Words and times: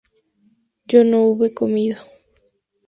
yo 0.89 0.99
no 1.09 1.19
hube 1.25 1.53
comido 1.59 2.01